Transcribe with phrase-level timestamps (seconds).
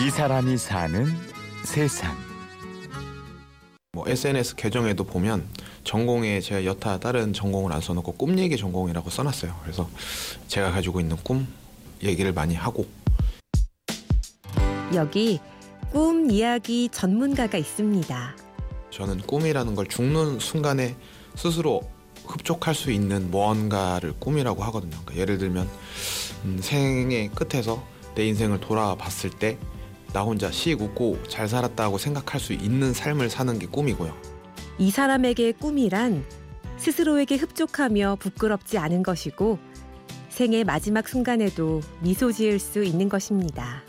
[0.00, 1.06] 이 사람이 사는
[1.62, 2.16] 세상.
[3.92, 5.46] 뭐 SNS 계정에도 보면
[5.84, 9.54] 전공에 제가 여타 다른 전공을 안 써놓고 꿈 얘기 전공이라고 써놨어요.
[9.62, 9.88] 그래서
[10.48, 11.46] 제가 가지고 있는 꿈
[12.02, 12.86] 얘기를 많이 하고
[14.94, 15.38] 여기
[15.92, 18.36] 꿈 이야기 전문가가 있습니다.
[18.90, 20.96] 저는 꿈이라는 걸 죽는 순간에
[21.36, 21.82] 스스로
[22.26, 24.96] 흡족할 수 있는 무언가를 꿈이라고 하거든요.
[25.04, 25.68] 그러니까 예를 들면
[26.46, 27.86] 음, 생의 끝에서
[28.16, 29.56] 내 인생을 돌아봤을 때
[30.14, 34.14] 나 혼자 씩 웃고 잘 살았다고 생각할 수 있는 삶을 사는 게 꿈이고요.
[34.78, 36.24] 이 사람에게 꿈이란
[36.76, 39.58] 스스로에게 흡족하며 부끄럽지 않은 것이고
[40.28, 43.82] 생의 마지막 순간에도 미소 지을 수 있는 것입니다.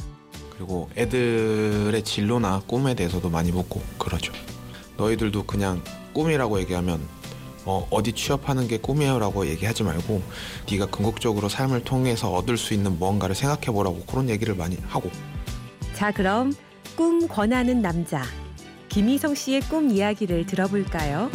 [0.49, 4.33] 그리고 애들의 진로나 꿈에 대해서도 많이 묻고 그러죠.
[4.97, 5.83] 너희들도 그냥
[6.13, 7.01] 꿈이라고 얘기하면
[7.65, 10.23] 어, 어디 취업하는 게 꿈이에요라고 얘기하지 말고
[10.71, 15.11] 네가 궁극적으로 삶을 통해서 얻을 수 있는 무언가를 생각해 보라고 그런 얘기를 많이 하고
[15.95, 16.51] 자, 그럼
[16.97, 18.21] 꿈 권하는 남자
[18.89, 21.31] 김희성 씨의 꿈 이야기를 들어볼까요?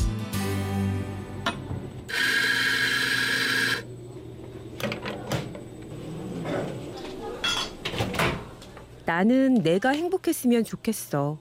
[9.06, 11.38] 나는 내가 행복했으면 좋겠어.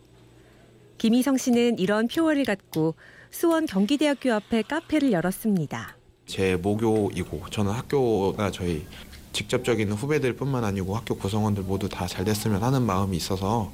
[0.98, 2.96] 김희성 씨는 이런 표어를 갖고
[3.32, 5.98] 수원 경기대학교 앞에 카페를 열었습니다.
[6.26, 8.86] 제 모교이고 저는 학교가 저희
[9.34, 13.72] 직접적인 후배들뿐만 아니고 학교 구성원들 모두 다 잘 됐으면 하는 마음이 있어서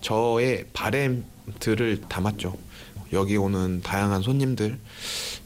[0.00, 2.56] 저의 바램들을 담았죠.
[3.12, 4.78] 여기 오는 다양한 손님들,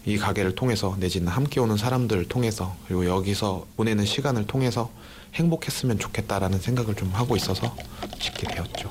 [0.07, 4.91] 이 가게를 통해서 내지는 함께 오는 사람들을 통해서 그리고 여기서 보내는 시간을 통해서
[5.35, 7.75] 행복했으면 좋겠다라는 생각을 좀 하고 있어서
[8.21, 8.89] 짓게 되었죠.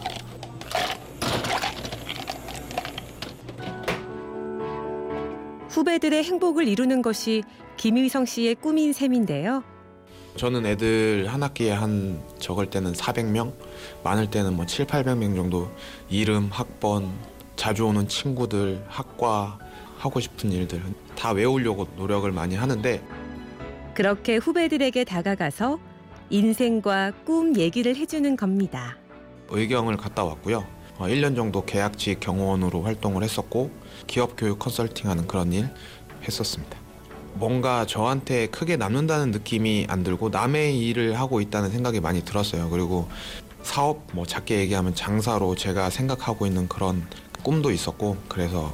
[5.70, 7.44] 후배들의 행복을 이루는 것이
[7.78, 9.64] 김희성 씨의 꿈인 셈인데요.
[10.36, 13.53] 저는 애들 한 학기에 한 적을 때는 400명,
[14.03, 15.72] 많을 때는 뭐 7, 800명 정도
[16.09, 17.09] 이름, 학번,
[17.55, 19.58] 자주 오는 친구들, 학과,
[19.98, 20.83] 하고 싶은 일들
[21.15, 23.02] 다 외우려고 노력을 많이 하는데
[23.93, 25.80] 그렇게 후배들에게 다가가서
[26.30, 28.98] 인생과 꿈 얘기를 해주는 겁니다.
[29.49, 30.65] 의경을 갔다 왔고요.
[30.98, 33.71] 어, 1년 정도 계약직 경호원으로 활동을 했었고
[34.05, 35.70] 기업 교육 컨설팅하는 그런 일
[36.23, 36.85] 했었습니다.
[37.36, 42.70] 뭔가 저한테 크게 남는다는 느낌이 안 들고 남의 일을 하고 있다는 생각이 많이 들었어요.
[42.70, 43.10] 그리고
[43.62, 47.06] 사업 뭐 작게 얘기하면 장사로 제가 생각하고 있는 그런
[47.44, 48.73] 꿈도 있었고 그래서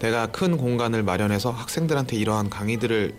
[0.00, 3.14] 내가 큰 공간을 마련해서 학생들한테 이러한 강의들을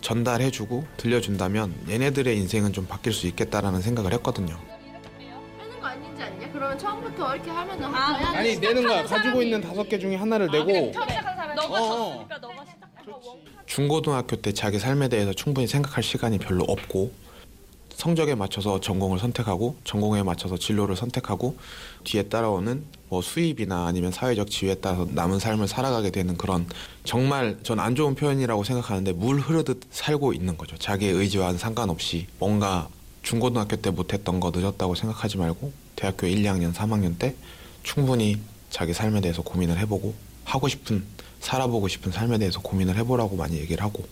[0.00, 4.56] 전달해주고 들려준다면 얘네들의 인생은 좀 바뀔 수 있겠다라는 생각을 했거든요.
[5.58, 6.52] 하는 거 아닌지 않냐?
[6.52, 8.68] 그러면 처음부터 이렇게 하면은 아, 아니 돼.
[8.68, 9.04] 내는 거야.
[9.04, 12.10] 가지고 있는 다섯 개 중에 하나를 내고 처음 시작한 사람이 너가 어.
[12.12, 13.40] 졌으니까 너가 시작하고
[13.78, 17.12] 중고등학교 때 자기 삶에 대해서 충분히 생각할 시간이 별로 없고
[17.94, 21.56] 성적에 맞춰서 전공을 선택하고 전공에 맞춰서 진로를 선택하고
[22.02, 26.66] 뒤에 따라오는 뭐 수입이나 아니면 사회적 지위에 따라서 남은 삶을 살아가게 되는 그런
[27.04, 30.76] 정말 전 안 좋은 표현이라고 생각하는데 물 흐르듯 살고 있는 거죠.
[30.76, 32.88] 자기의 의지와는 상관없이 뭔가
[33.22, 37.36] 중고등학교 때 못했던 거 늦었다고 생각하지 말고 대학교 1, 2학년, 3학년 때
[37.84, 38.40] 충분히
[38.70, 41.04] 자기 삶에 대해서 고민을 해보고 하고 싶은
[41.40, 44.06] 살아보고 싶은 삶에 대해서 고민을 해보라고 많이 얘기를 하고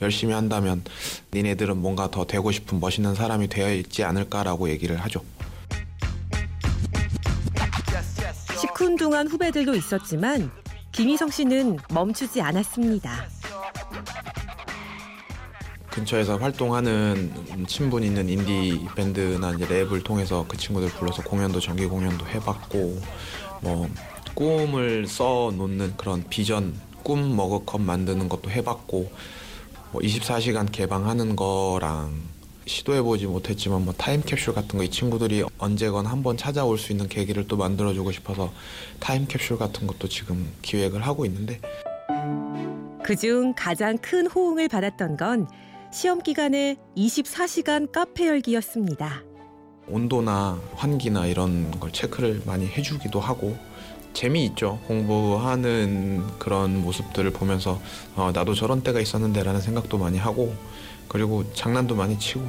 [0.00, 0.84] 열심히 한다면
[1.32, 5.22] 니네들은 뭔가 더 되고 싶은 멋있는 사람이 되어 있지 않을까라고 얘기를 하죠.
[8.60, 10.50] 시큰둥한 후배들도 있었지만
[10.92, 13.26] 김희성 씨는 멈추지 않았습니다.
[15.90, 22.26] 근처에서 활동하는 친분 있는 인디 밴드나 이제 랩을 통해서 그 친구들 불러서 공연도 정기 공연도
[22.26, 23.00] 해봤고
[23.60, 23.88] 뭐
[24.38, 26.72] 꿈을 써 놓는 그런 비전
[27.02, 29.10] 꿈 머그컵 만드는 것도 해봤고
[29.90, 32.12] 뭐 24시간 개방하는 거랑
[32.64, 37.56] 시도해보지 못했지만 뭐 타임캡슐 같은 거 이 친구들이 언제건 한번 찾아올 수 있는 계기를 또
[37.56, 38.52] 만들어주고 싶어서
[39.00, 41.60] 타임캡슐 같은 것도 지금 기획을 하고 있는데
[43.02, 45.48] 그중 가장 큰 호응을 받았던 건
[45.92, 49.24] 시험 기간에 24시간 카페 열기였습니다.
[49.88, 53.56] 온도나 환기나 이런 걸 체크를 많이 해주기도 하고
[54.18, 54.80] 재미있죠.
[54.88, 57.80] 공부하는 그런 모습들을 보면서
[58.16, 60.56] 어, 나도 저런 때가 있었는데라는 생각도 많이 하고
[61.06, 62.42] 그리고 장난도 많이 치고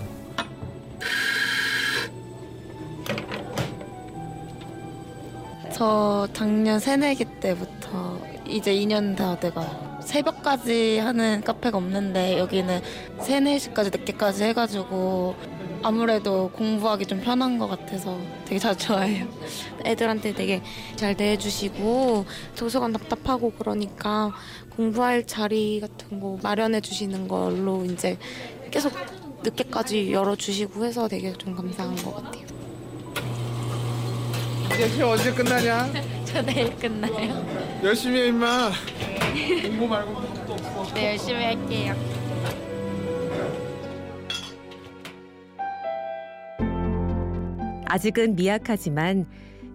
[5.72, 10.00] 저 작년 새내기 때부터 이제 2년 다 돼가요.
[10.02, 12.82] 새벽까지 하는 카페가 없는데 여기는
[13.20, 15.36] 3, 4시까지 늦게까지 해가지고
[15.82, 19.28] 아무래도 공부하기 좀 편한 것 같아서 되게 자주 와요.
[19.86, 20.62] 애들한테 되게
[20.96, 24.34] 잘 대해주시고 도서관 답답하고 그러니까
[24.76, 28.18] 공부할 자리 같은 거 마련해 주시는 걸로 이제
[28.72, 28.94] 계속
[29.44, 32.46] 늦게까지 열어주시고 해서 되게 좀 감사한 것 같아요.
[34.74, 35.92] 이제 시험 언제 끝나냐?
[36.26, 37.46] 저 내일 끝나요.
[37.84, 38.72] 열심히 해 임마.
[39.64, 40.94] 공부 말고 또 없어.
[40.94, 42.19] 네, 열심히 할게요.
[47.90, 49.26] 아직은 미약하지만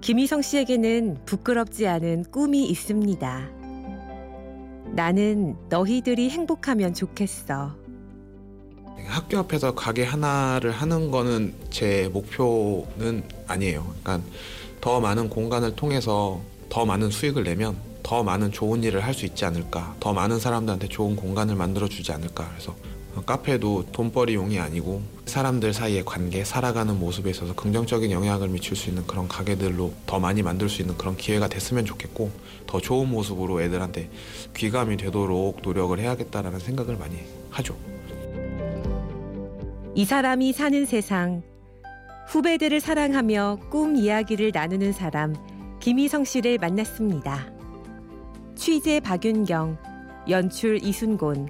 [0.00, 3.48] 김희성 씨에게는 부끄럽지 않은 꿈이 있습니다.
[4.92, 7.74] 나는 너희들이 행복하면 좋겠어.
[9.06, 13.84] 학교 앞에서 가게 하나를 하는 거는 제 목표는 아니에요.
[14.02, 14.20] 그러니까
[14.80, 19.44] 더 많은 공간을 통해서 더 많은 수익을 내면 더 많은 좋은 일을 할 수 있지
[19.44, 19.96] 않을까.
[19.98, 22.48] 더 많은 사람들한테 좋은 공간을 만들어 주지 않을까.
[22.50, 22.74] 그래서
[23.22, 29.28] 카페도 돈벌이용이 아니고 사람들 사이의 관계, 살아가는 모습에 있어서 긍정적인 영향을 미칠 수 있는 그런
[29.28, 32.30] 가게들로 더 많이 만들 수 있는 그런 기회가 됐으면 좋겠고
[32.66, 34.10] 더 좋은 모습으로 애들한테
[34.56, 37.18] 귀감이 되도록 노력을 해야겠다라는 생각을 많이
[37.50, 37.76] 하죠.
[39.94, 41.42] 이 사람이 사는 세상.
[42.28, 45.34] 후배들을 사랑하며 꿈 이야기를 나누는 사람
[45.80, 47.46] 김희성 씨를 만났습니다.
[48.56, 49.76] 취재 박윤경,
[50.30, 51.48] 연출 이순곤,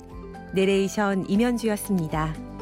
[0.54, 2.53] 내레이션 임현주였습니다.